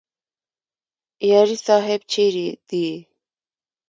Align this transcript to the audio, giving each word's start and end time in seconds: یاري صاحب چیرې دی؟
یاري 1.29 1.57
صاحب 1.65 2.01
چیرې 2.11 2.47
دی؟ 2.69 2.87